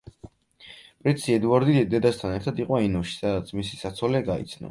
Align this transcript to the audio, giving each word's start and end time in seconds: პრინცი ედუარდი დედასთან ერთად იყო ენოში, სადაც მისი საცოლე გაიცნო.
პრინცი 1.03 1.35
ედუარდი 1.35 1.75
დედასთან 1.91 2.33
ერთად 2.39 2.63
იყო 2.65 2.81
ენოში, 2.87 3.15
სადაც 3.21 3.55
მისი 3.61 3.81
საცოლე 3.85 4.23
გაიცნო. 4.31 4.59